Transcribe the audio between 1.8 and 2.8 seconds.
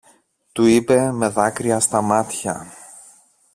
μάτια.